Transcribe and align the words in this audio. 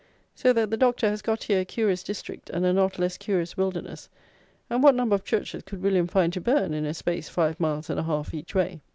So 0.33 0.51
that 0.53 0.71
the 0.71 0.77
Doctor 0.77 1.07
has 1.09 1.21
got 1.21 1.43
here 1.43 1.59
a 1.59 1.63
curious 1.63 2.01
"district," 2.01 2.49
and 2.49 2.65
a 2.65 2.73
not 2.73 2.97
less 2.97 3.19
curious 3.19 3.55
"wilderness;" 3.55 4.09
and 4.67 4.81
what 4.81 4.95
number 4.95 5.13
of 5.13 5.23
churches 5.23 5.61
could 5.61 5.83
WILLIAM 5.83 6.07
find 6.07 6.33
to 6.33 6.41
burn, 6.41 6.73
in 6.73 6.85
a 6.87 6.93
space 6.95 7.29
five 7.29 7.59
miles 7.59 7.87
and 7.87 7.99
a 7.99 8.03
half 8.03 8.33
each 8.33 8.55
way? 8.55 8.81